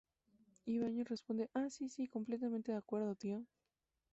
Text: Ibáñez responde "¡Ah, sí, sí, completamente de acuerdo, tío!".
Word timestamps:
Ibáñez 0.65 1.07
responde 1.11 1.51
"¡Ah, 1.53 1.69
sí, 1.69 1.87
sí, 1.87 2.07
completamente 2.07 2.71
de 2.71 2.77
acuerdo, 2.79 3.13
tío!". 3.13 3.45